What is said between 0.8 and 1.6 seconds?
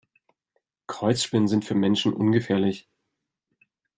Kreuzspinnen